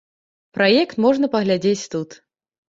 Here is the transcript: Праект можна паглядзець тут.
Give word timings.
Праект 0.57 0.95
можна 1.05 1.29
паглядзець 1.35 1.89
тут. 1.97 2.19